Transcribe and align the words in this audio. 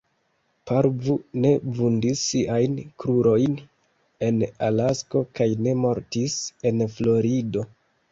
Parvu 0.69 1.15
ne 1.41 1.49
vundis 1.79 2.23
siajn 2.29 2.73
krurojn 3.03 3.53
en 4.29 4.39
Alasko 4.69 5.21
kaj 5.41 5.47
ne 5.67 5.75
mortis 5.83 6.39
en 6.71 6.83
Florido. 6.95 7.67